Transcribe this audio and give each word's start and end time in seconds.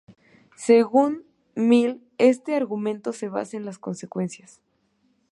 Según 0.55 1.25
Mill 1.53 2.01
este 2.17 2.55
argumento 2.55 3.13
se 3.13 3.29
basa 3.29 3.55
en 3.57 3.65
las 3.65 3.77
consecuencias. 3.77 4.59